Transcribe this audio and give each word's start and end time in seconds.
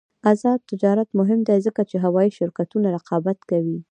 آزاد 0.31 0.59
تجارت 0.71 1.09
مهم 1.19 1.39
دی 1.47 1.57
ځکه 1.65 1.81
چې 1.89 1.95
هوايي 2.05 2.31
شرکتونه 2.37 2.87
رقابت 2.97 3.39
کوي. 3.49 3.79